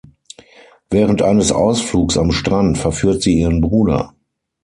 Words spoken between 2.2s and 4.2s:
Strand verführt sie ihren Bruder.